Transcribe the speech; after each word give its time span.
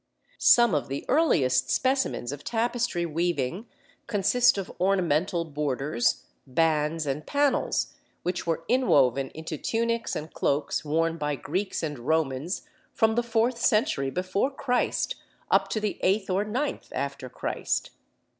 Some 0.39 0.73
of 0.73 0.87
the 0.87 1.05
earliest 1.07 1.69
specimens 1.69 2.31
of 2.31 2.43
tapestry 2.43 3.05
weaving 3.05 3.67
consist 4.07 4.57
of 4.57 4.71
ornamental 4.81 5.45
borders, 5.45 6.23
bands, 6.47 7.05
and 7.05 7.23
panels, 7.23 7.93
which 8.23 8.47
were 8.47 8.63
inwoven 8.67 9.29
into 9.35 9.59
tunics 9.59 10.15
and 10.15 10.33
cloaks 10.33 10.83
worn 10.83 11.19
by 11.19 11.35
Greeks 11.35 11.83
and 11.83 11.99
Romans 11.99 12.63
from 12.91 13.13
the 13.13 13.21
fourth 13.21 13.59
century 13.59 14.09
before 14.09 14.49
Christ, 14.49 15.17
up 15.51 15.67
to 15.67 15.79
the 15.79 15.99
eighth 16.01 16.31
or 16.31 16.43
ninth 16.43 16.87
after 16.93 17.29
Christ. 17.29 17.91